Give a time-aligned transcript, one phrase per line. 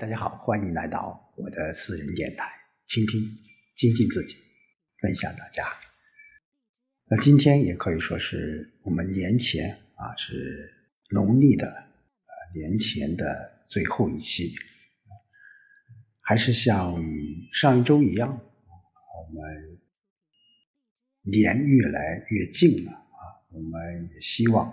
[0.00, 2.50] 大家好，欢迎来到我的私人电台，
[2.86, 3.20] 倾听、
[3.76, 4.36] 精进自己，
[5.02, 5.66] 分享大家。
[7.10, 10.72] 那今天也可以说是我们年前啊，是
[11.10, 11.84] 农历的
[12.54, 14.54] 年前的最后一期，
[16.22, 17.04] 还是像
[17.52, 19.78] 上一周一样，我们
[21.20, 24.72] 年越来越近了啊，我们也希望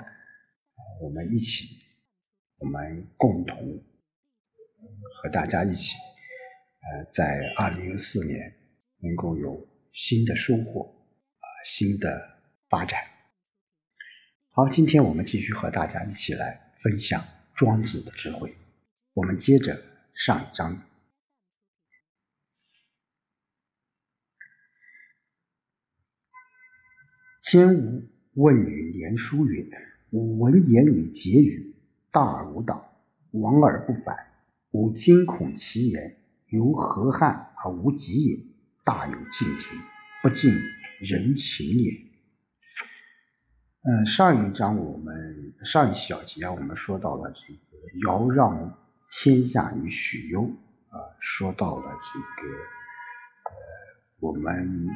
[1.02, 1.76] 我们一起，
[2.58, 3.84] 我们共同。
[5.22, 5.98] 和大家一起，
[6.80, 8.56] 呃，在二零一四年
[9.00, 10.96] 能够有新的收获
[11.40, 12.40] 啊，新的
[12.70, 13.02] 发展。
[14.52, 17.22] 好，今天我们继续和大家一起来分享
[17.54, 18.56] 庄子的智慧。
[19.14, 20.82] 我们接着上一章。
[27.44, 28.04] 兼吾
[28.36, 29.68] 问于连书曰
[30.12, 31.76] ：“吾闻言于结语，
[32.10, 32.90] 大而无党，
[33.32, 34.16] 亡而不反。”
[34.72, 36.18] 吾惊恐其言，
[36.52, 38.40] 由何汉而无极也？
[38.86, 39.80] 大有敬庭，
[40.24, 40.52] 不近
[41.00, 41.92] 人情也。
[43.82, 48.78] 嗯，上一章我们上一小节，我们说到了这个尧让
[49.12, 50.44] 天下于许攸
[50.90, 52.58] 啊，说到了这个
[53.46, 53.54] 呃，
[54.20, 54.88] 我们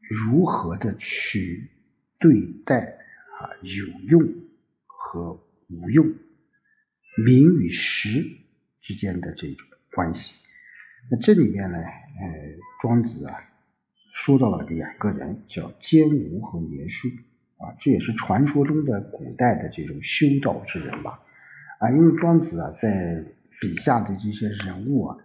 [0.00, 1.70] 如何的去
[2.18, 2.98] 对待
[3.38, 4.22] 啊有用
[4.86, 6.12] 和无用。
[7.16, 8.24] 名与实
[8.80, 10.34] 之间的这种关系，
[11.10, 11.84] 那这里面呢，呃，
[12.80, 13.34] 庄子啊
[14.14, 17.08] 说到了两个人，叫监吾和年叔。
[17.58, 21.20] 啊，这也是传说中的古代的这种修道之人吧。
[21.78, 23.22] 啊，因为庄子啊在
[23.60, 25.18] 笔下的这些人物啊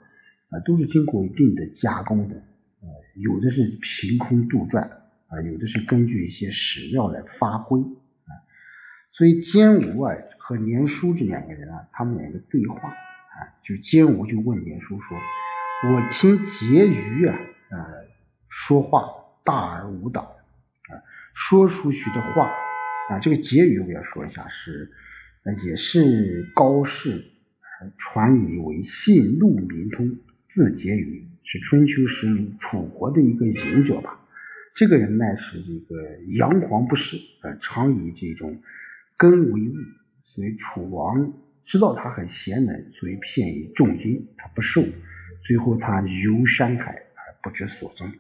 [0.50, 2.36] 啊都是经过一定的加工的，
[2.82, 4.82] 呃，有的是凭空杜撰
[5.28, 7.80] 啊，有的是根据一些史料来发挥。
[7.80, 8.32] 啊，
[9.14, 10.14] 所以监吾啊。
[10.48, 15.18] 和年叔这两个人啊，他们两个对话啊，就监吾就问年叔说
[15.90, 17.36] ：“我听婕妤啊，
[17.72, 18.06] 呃，
[18.48, 19.10] 说话
[19.44, 21.02] 大而无党啊，
[21.34, 22.52] 说出去的话
[23.10, 24.92] 啊，这个婕妤我要说一下是，
[25.66, 27.26] 也是高士
[27.98, 30.16] 传以为姓陆名通，
[30.48, 32.28] 字婕妤，是春秋时
[32.60, 34.20] 楚国的一个隐者吧。
[34.76, 38.62] 这个人呢是这个阳黄不仕，呃，常以这种
[39.18, 39.74] 根为物。”
[40.36, 41.32] 所以楚王
[41.64, 44.84] 知道他很贤能，所以骗以重金，他不受，
[45.48, 48.12] 最后他游山海而不知所踪。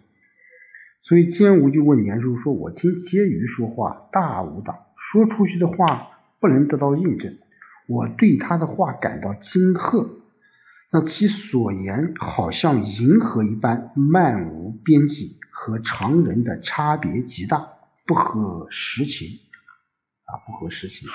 [1.04, 7.38] 所以监吾就问年叔说：“我听婕妤说话大无党，说出去的话不能得到印证，
[7.88, 10.10] 我对他的话感到惊吓。
[10.92, 17.68] 那其所言好像银河一般漫无边际，和常人的差别极大，
[18.08, 19.28] 不合实情
[20.24, 21.08] 啊，不合实情。”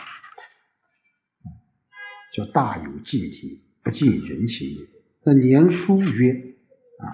[2.35, 4.87] 叫大有敬体，不近人情也。
[5.25, 6.55] 那年书曰
[6.99, 7.05] 啊，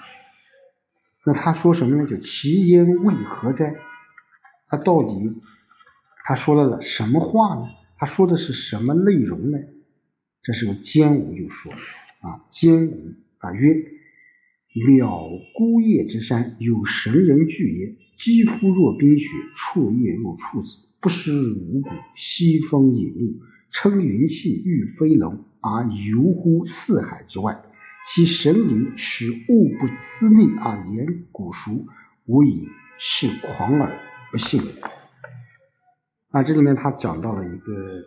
[1.25, 2.06] 那他说什么呢？
[2.09, 3.75] 叫其焉为何哉？
[4.69, 5.34] 他到底
[6.25, 7.69] 他说了了什么话呢？
[7.99, 9.59] 他说的是什么内容呢？
[10.43, 13.75] 这时候监吾就说啊，监吾啊曰：
[14.75, 17.97] 渺孤叶之山，有神人居也。
[18.16, 23.41] 肌肤若冰雪，绰叶若处子，不食五谷，西风引路。
[23.76, 27.60] 称云气御飞龙而游乎四海之外，
[28.09, 31.86] 其神灵使物不思逆而言古熟，
[32.25, 34.00] 无以是狂耳
[34.32, 34.62] 不信。
[36.31, 38.03] 啊，这里面他讲到了一个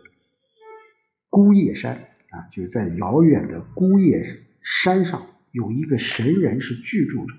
[1.28, 7.34] 孤叶山啊，就是在遥远的孤叶山上有一个神人是居住着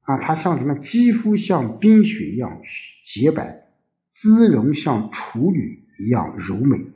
[0.00, 0.74] 啊，他像什么？
[0.76, 2.62] 肌肤像冰雪一样
[3.06, 3.68] 洁白，
[4.14, 6.93] 姿容像处女一样柔美。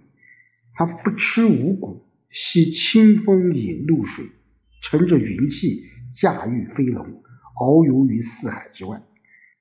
[0.78, 4.26] 他不吃五谷，吸清风饮露水，
[4.80, 5.82] 乘着云气
[6.14, 7.20] 驾驭飞龙，
[7.56, 9.02] 遨游于四海之外。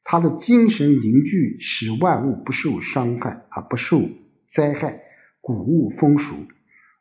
[0.04, 4.08] 他的精神凝聚，使万物不受伤害啊，不受
[4.52, 5.02] 灾害，
[5.42, 6.36] 谷物丰熟。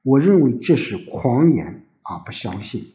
[0.03, 2.95] 我认为这是狂言啊，不相信。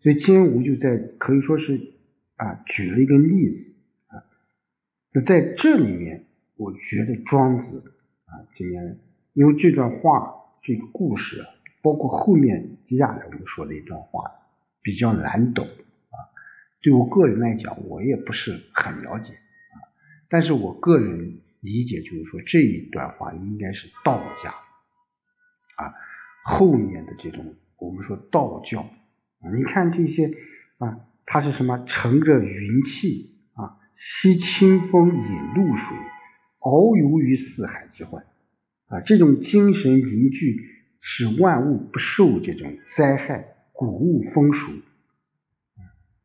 [0.00, 1.94] 所以金吾就在可以说是
[2.34, 3.72] 啊，举了一个例子
[4.08, 4.20] 啊。
[5.14, 6.26] 那在这里面，
[6.56, 7.94] 我觉得庄子
[8.26, 8.98] 啊，这边。
[9.36, 11.46] 因为这段话，这个故事啊，
[11.82, 14.30] 包括后面接下来我们说的一段话，
[14.80, 16.16] 比较难懂啊。
[16.80, 19.76] 对我个人来讲，我也不是很了解啊。
[20.30, 24.54] 但是我个人理解就是说，这一段话应该是道家
[25.84, 25.92] 啊，
[26.42, 30.32] 后面的这种我们说道教，啊你看这些
[30.78, 31.84] 啊，它是什么？
[31.84, 35.94] 乘着云气啊，吸清风，饮露水，
[36.58, 38.24] 遨游于四海之外。
[38.88, 40.56] 啊，这种精神凝聚
[41.00, 44.72] 使万物不受这种灾害、谷物丰熟。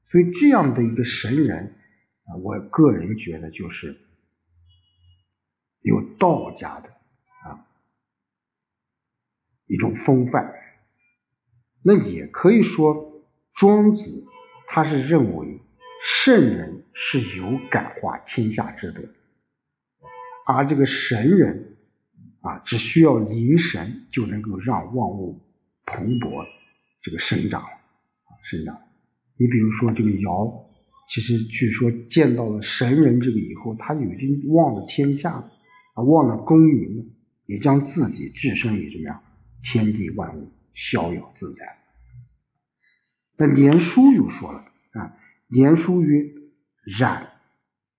[0.10, 1.76] 所以这样的一个神人
[2.26, 3.98] 啊，我个人觉得就是
[5.82, 7.66] 有道家的啊
[9.68, 10.54] 一种风范。
[11.84, 13.24] 那也可以说，
[13.56, 14.26] 庄子
[14.68, 15.62] 他是认为
[16.04, 19.02] 圣人是有感化天下之德，
[20.46, 21.78] 而这个神人
[22.42, 25.42] 啊，只需要灵神就能够让万物
[25.86, 26.46] 蓬勃
[27.02, 28.82] 这个生长啊生长。
[29.38, 30.66] 你比如说这个尧，
[31.10, 35.52] 其实据说见到了神人这个以后，他已经忘了天下了
[35.94, 37.06] 啊，忘了功名了，
[37.46, 39.24] 也将自己置身于怎么样
[39.64, 41.78] 天地万物，逍遥自在。
[43.38, 45.18] 那连书又说了啊，
[45.48, 46.32] 连书曰
[47.00, 47.28] ：“然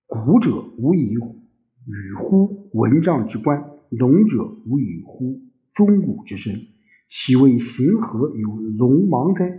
[0.06, 5.43] 古者无以与乎文章之观，龙者无以乎
[5.75, 6.67] 中古之声，
[7.09, 9.59] 其为形何有龙芒哉？”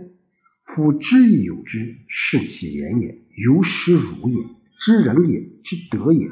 [0.66, 4.44] 夫知亦有之，是其言也；由实如也，
[4.80, 6.28] 知人也，知德也。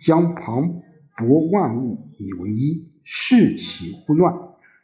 [0.00, 0.82] 将磅
[1.16, 4.34] 礴万物以为一，视其乎乱。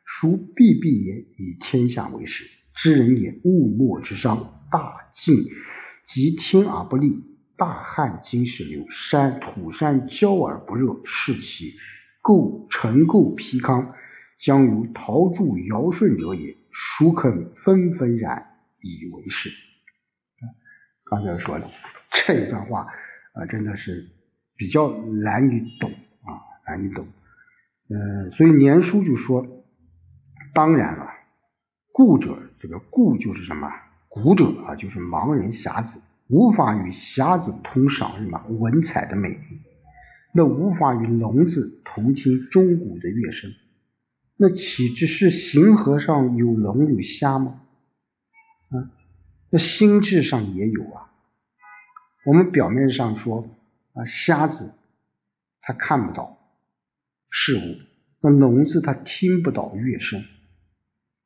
[0.05, 1.27] 孰必必也？
[1.37, 2.45] 以天下为始。
[2.75, 5.45] 知人也，物莫之伤，大静
[6.07, 7.25] 及天而不利，
[7.57, 11.75] 大旱金石流，山土山焦而不热，是其
[12.25, 13.93] 构成构皮糠，
[14.41, 16.56] 将如陶铸尧舜者也。
[16.99, 18.47] 孰肯纷纷然？
[18.81, 19.50] 以为是，
[21.05, 21.71] 刚才说的
[22.11, 22.88] 这一段话
[23.32, 24.11] 啊，真的是
[24.56, 27.06] 比较难以懂啊，难以懂。
[27.88, 29.47] 嗯，所以年书就说，
[30.53, 31.06] 当然了，
[31.93, 33.70] 故者这个故就是什么？
[34.09, 39.62] 古者啊，就是盲人瞎子，无法与瞎子同赏什么文采的美丽，
[40.37, 43.53] 那无法与聋子同听钟鼓的乐声，
[44.37, 47.63] 那岂只是形和上有聋有瞎吗？
[48.71, 48.91] 啊，
[49.51, 51.13] 那心智上也有啊。
[52.27, 53.49] 我们表面上说
[53.93, 54.73] 啊，瞎子
[55.61, 56.37] 他看不到
[57.31, 57.79] 事物，
[58.21, 60.25] 那聋子他听不到乐声，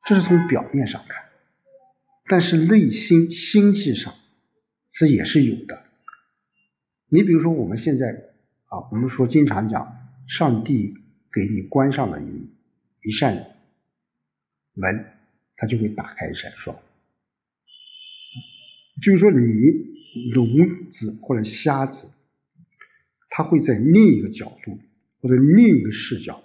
[0.06, 1.24] 这是从表面上看。
[2.26, 4.12] 但是内心心智上
[4.92, 5.82] 这也是有的。
[7.08, 8.27] 你比如说我们现在
[8.68, 9.96] 啊，我们说经常讲，
[10.28, 10.94] 上帝
[11.32, 12.50] 给你关上了一
[13.02, 13.34] 一扇
[14.74, 15.06] 门，
[15.56, 16.76] 他就会打开一扇窗。
[19.02, 19.46] 就是说，你
[20.34, 22.08] 聋子或者瞎子，
[23.30, 24.78] 他会在另一个角度
[25.20, 26.42] 或者另一个视角，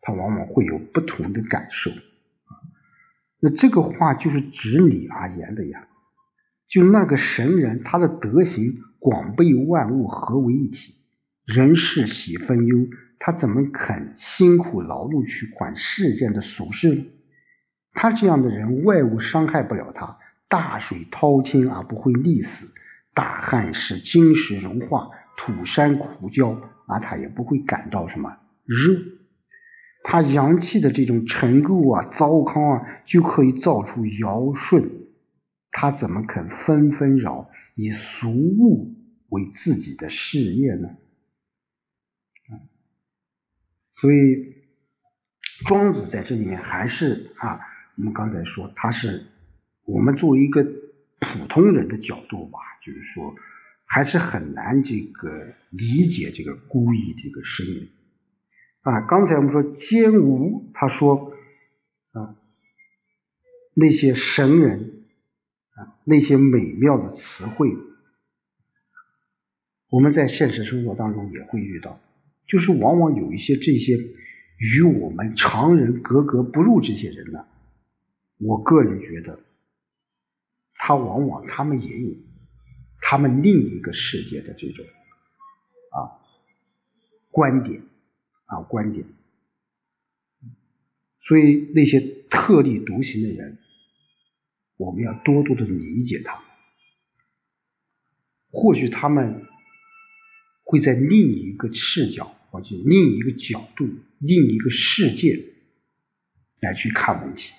[0.00, 1.90] 他往往会有不同的感受。
[3.38, 5.88] 那这个话就是指你而言的呀。
[6.68, 10.94] 就那个神人，他的德行广被万物合为一体，
[11.44, 12.88] 人世喜分忧，
[13.18, 17.04] 他怎么肯辛苦劳碌去管世间的俗事呢？
[17.92, 20.18] 他这样的人，外物伤害不了他。
[20.48, 22.72] 大水滔天而不会溺死，
[23.12, 29.02] 大旱使金石融化，土山枯焦，而他也不会感到什么热。
[30.02, 34.88] 他阳气的这种尘垢啊、糟糠啊，就可以造出尧舜。
[35.72, 38.94] 他怎么肯纷纷扰以俗物
[39.28, 40.88] 为自己的事业呢？
[44.04, 44.54] 所以
[45.66, 47.58] 庄子在这里面还是啊，
[47.96, 49.24] 我们刚才说他是。
[49.86, 53.34] 我们作为一个普通人的角度吧，就是说，
[53.86, 57.88] 还是很难这个理解这个孤意这个声音
[58.82, 59.00] 啊。
[59.06, 61.32] 刚才我们说兼无，他说
[62.12, 62.36] 啊，
[63.72, 65.04] 那些神人
[65.76, 67.74] 啊，那些美妙的词汇，
[69.88, 71.98] 我们在现实生活当中也会遇到，
[72.46, 73.96] 就是往往有一些这些
[74.58, 77.46] 与我们常人格格不入这些人呢，
[78.38, 79.40] 我个人觉得。
[80.86, 82.14] 他往往他们也有
[83.00, 84.84] 他们另一个世界的这种
[85.92, 86.20] 啊
[87.30, 87.80] 观点
[88.44, 89.06] 啊观点，
[91.22, 93.56] 所以那些特立独行的人，
[94.76, 96.44] 我们要多多的理解他，
[98.50, 99.46] 或许他们
[100.64, 103.86] 会在另一个视角或者另一个角度、
[104.18, 105.44] 另一个世界
[106.60, 107.52] 来去看问题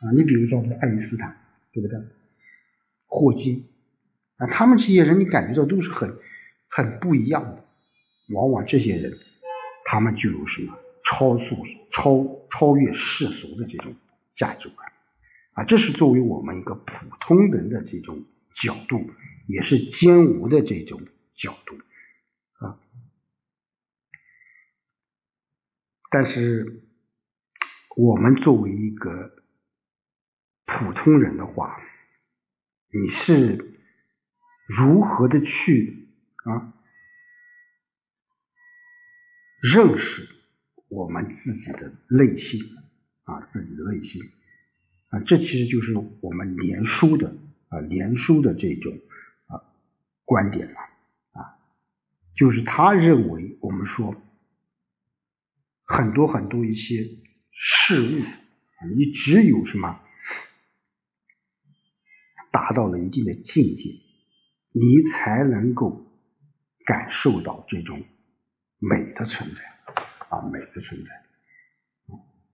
[0.00, 0.10] 啊。
[0.16, 1.36] 你比如说我们，爱因斯坦，
[1.72, 1.98] 对不对？
[3.06, 3.66] 霍金
[4.36, 6.16] 啊，他们这些人你感觉到都是很
[6.68, 7.64] 很不一样的。
[8.28, 9.18] 往往这些人，
[9.84, 13.94] 他们具有什么超速、超超越世俗的这种
[14.34, 14.88] 价值观
[15.54, 15.64] 啊。
[15.64, 18.24] 这是作为我们一个普通人的这种
[18.54, 19.10] 角度，
[19.48, 21.02] 也是兼无的这种
[21.36, 21.76] 角度
[22.62, 22.78] 啊。
[26.10, 26.82] 但是
[27.96, 29.44] 我们作为一个
[30.66, 31.80] 普通人的话，
[32.88, 33.78] 你是
[34.66, 36.08] 如何的去
[36.44, 36.74] 啊
[39.62, 40.28] 认识
[40.88, 42.60] 我们自己的内心
[43.24, 44.22] 啊自己的内心
[45.08, 45.20] 啊？
[45.20, 47.34] 这其实就是我们连书的
[47.68, 48.98] 啊连书的这种
[49.46, 49.64] 啊
[50.24, 50.80] 观点了，
[52.42, 54.16] 就是他认为我们说
[55.84, 57.08] 很多很多一些。
[57.64, 58.24] 事物，
[58.96, 60.00] 你只有什么
[62.50, 63.90] 达到了一定的境界，
[64.72, 66.04] 你才能够
[66.84, 68.02] 感受到这种
[68.78, 69.62] 美的存在
[70.28, 71.10] 啊，美的存在。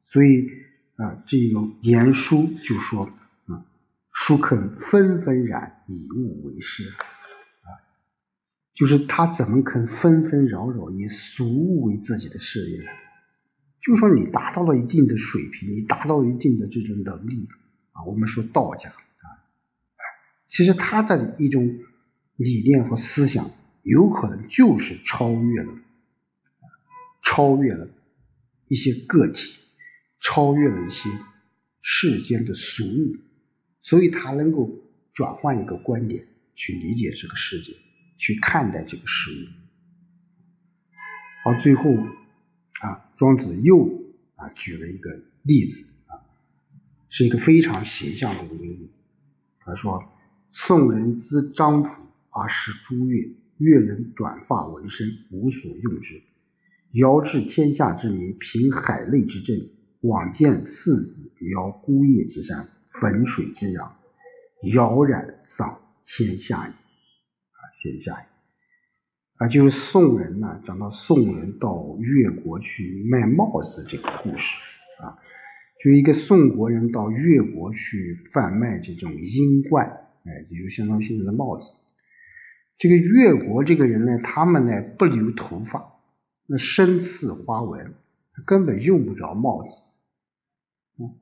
[0.08, 0.50] 所以
[0.96, 3.06] 啊，这个言书就说
[3.46, 3.64] 啊，
[4.12, 6.92] 书肯纷纷然，以物为师，
[8.78, 12.90] 就是他怎么肯纷纷扰扰以俗物为自己的事业呢？
[13.80, 17.48] 就说你达到了一定的水平，你达到一定的这种能力
[17.90, 19.26] 啊，我们说道家啊，
[20.48, 21.76] 其实他的一种
[22.36, 23.50] 理念和思想，
[23.82, 25.72] 有可能就是超越了，
[27.24, 27.88] 超越了
[28.68, 29.54] 一些个体，
[30.20, 31.10] 超越了一些
[31.82, 33.16] 世间的俗物，
[33.82, 34.70] 所以他能够
[35.14, 37.72] 转换一个观点去理解这个世界，
[38.18, 39.46] 去看待这个事物，
[41.44, 41.96] 好，最后。
[42.80, 44.04] 啊，庄子又
[44.36, 45.10] 啊举了一个
[45.42, 46.22] 例子啊，
[47.08, 49.00] 是一个非常形象的一个例子。
[49.58, 50.12] 他说
[50.54, 51.90] ：“宋人资张浦
[52.30, 56.22] 而食朱越，越人短发纹身，无所用之。
[56.92, 59.68] 遥治天下之民，平海内之政，
[60.02, 63.96] 往见四子，遥孤叶之山，汾水之阳，
[64.72, 66.72] 遥然丧天下矣。”
[67.78, 68.26] 啊，天下。
[69.36, 74.60] 啊，就是宋人呢，讲到宋人到越国去卖帽子这个故事
[75.00, 75.16] 啊，
[75.82, 79.86] 就一个宋国人到越国去贩卖这种缨冠，
[80.24, 81.64] 哎，也就相当于现在的帽子。
[82.78, 86.00] 这个越国这个人呢，他们呢不留头发，
[86.46, 87.94] 那身刺花纹，
[88.44, 89.68] 根本用不着帽子。
[91.00, 91.14] 嗯，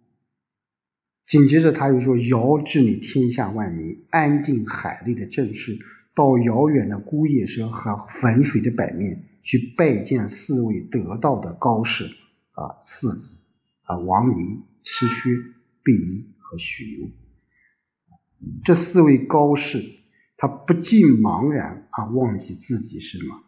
[1.26, 5.78] 紧接着他又说：“尧治理天下万民，安定海内的政事。”
[6.16, 12.06] 到遥远的孤叶山和汾水的北面去拜见四位得道的高士
[12.52, 13.36] 啊，四子
[13.82, 15.30] 啊，王离、师薛、
[15.84, 17.10] 毕一和许由。
[18.64, 19.84] 这四位高士，
[20.38, 23.44] 他不禁茫然啊，忘记自己是什么，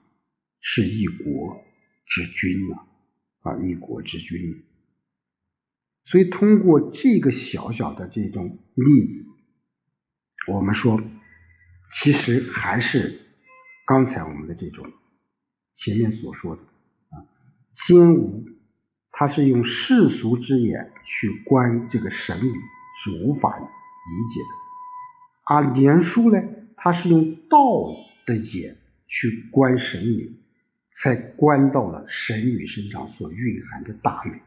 [0.61, 1.63] 是一国
[2.07, 2.87] 之君啊，
[3.41, 4.63] 啊，一国之君。
[6.05, 9.25] 所以通过这个小小的这种例子，
[10.53, 11.01] 我们说。
[11.93, 13.21] 其实还是
[13.87, 14.93] 刚才我们的这种
[15.77, 16.63] 前面所说的
[17.11, 17.25] 啊，
[17.75, 18.45] 兼无
[19.11, 22.53] 他是用世俗之眼去观这个神理
[23.03, 24.47] 是无法理解的，
[25.45, 26.43] 而连书呢，
[26.77, 27.59] 他是用道
[28.27, 28.77] 的眼
[29.07, 30.41] 去观神理，
[30.95, 34.41] 才观到了神女身上所蕴含的大美。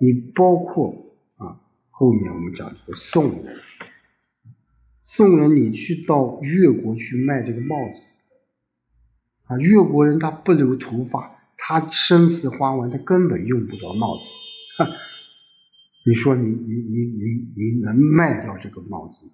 [0.00, 3.60] 你包括啊，后面我们讲这个宋人。
[5.12, 8.00] 宋人，你去到越国去卖这个帽子
[9.46, 9.58] 啊？
[9.58, 14.22] 越国人他不留头发，他身似花纹，他根本用不着帽子。
[16.06, 19.26] 你说你你你你你能卖掉这个帽子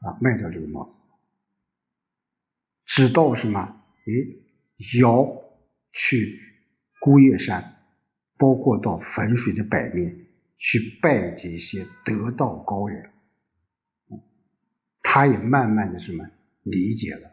[0.00, 0.18] 啊？
[0.20, 0.98] 卖掉这个帽子，
[2.86, 3.80] 直到什么？
[4.06, 5.28] 诶，尧
[5.92, 6.40] 去
[6.98, 7.76] 孤叶山，
[8.36, 10.26] 包括到汾水的北面
[10.58, 13.10] 去拜这些得道高人。
[15.12, 16.24] 他也慢慢的什么
[16.62, 17.32] 理解了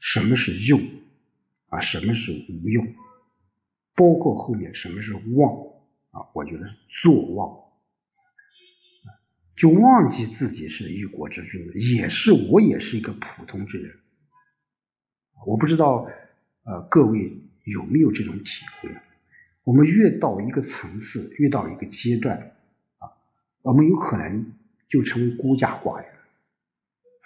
[0.00, 0.80] 什么是用
[1.68, 2.94] 啊，什么是无用，
[3.94, 5.52] 包括后面什么是忘
[6.12, 7.58] 啊，我觉得是作忘，
[9.54, 13.94] 就忘记自己是一国之君，也是我也是一个普通之人。
[15.46, 16.08] 我不知道
[16.64, 18.88] 呃各位有没有这种体会？
[19.64, 22.56] 我们越到一个层次，越到一个阶段
[22.96, 23.12] 啊，
[23.60, 24.54] 我们有可能
[24.88, 26.11] 就成为孤家寡人。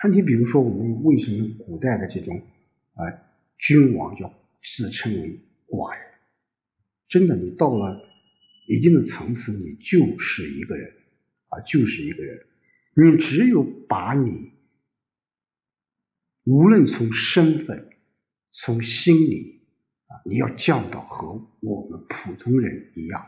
[0.03, 2.43] 那你比如说，我们为什么古代的这种
[2.95, 3.05] 啊
[3.59, 6.05] 君王要自称为寡人？
[7.09, 8.05] 真的，你到了
[8.67, 10.93] 一定的层次，你就是一个人
[11.49, 12.47] 啊，就是一个人。
[12.95, 14.53] 你只有把你
[16.45, 17.89] 无论从身份、
[18.53, 19.63] 从心理
[20.07, 23.27] 啊，你要降到和我们普通人一样，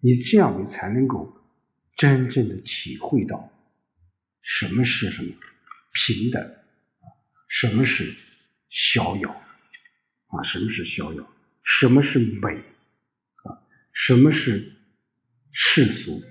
[0.00, 1.36] 你这样你才能够
[1.96, 3.50] 真正的体会到
[4.40, 5.32] 什么是什么。
[5.92, 6.54] 平等，
[7.48, 8.14] 什么是
[8.70, 9.30] 逍遥
[10.28, 10.42] 啊？
[10.42, 11.28] 什么是逍遥？
[11.62, 12.56] 什么是美
[13.44, 13.62] 啊？
[13.92, 14.72] 什么是
[15.52, 16.22] 世俗。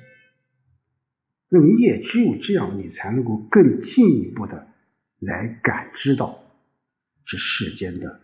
[1.50, 4.68] 那你也只有这样，你才能够更进一步的
[5.20, 6.44] 来感知到
[7.26, 8.22] 这世间的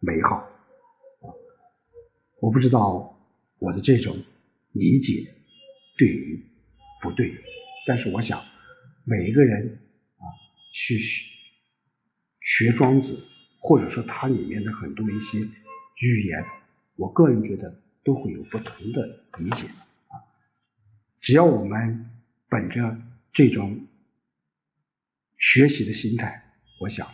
[0.00, 0.50] 美好。
[2.40, 3.18] 我不知道
[3.58, 4.22] 我的这种
[4.72, 5.34] 理解
[5.96, 6.44] 对于
[7.00, 7.34] 不对，
[7.86, 8.44] 但是我想
[9.04, 9.78] 每一个人
[10.74, 10.98] 去
[12.40, 13.24] 学庄子，
[13.60, 16.44] 或者说它里面的很多一些语言，
[16.96, 19.68] 我个人觉得都会有不同的理解
[20.08, 20.18] 啊。
[21.20, 22.10] 只要我们
[22.48, 23.00] 本着
[23.32, 23.86] 这种
[25.38, 27.08] 学习的心态，我想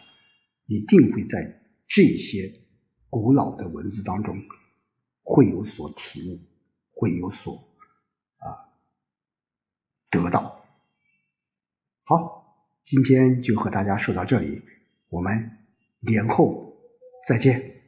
[0.65, 2.63] 一定会在这些
[3.11, 4.43] 古老的文字当中。
[5.23, 6.41] 会有所体悟，
[6.91, 7.63] 会有所
[8.39, 8.67] 啊
[10.11, 10.67] 得到。
[12.03, 12.40] 好，
[12.85, 14.63] 今天就和大家说到这里，
[15.09, 15.51] 我们
[16.01, 16.77] 年后
[17.29, 17.80] 再见。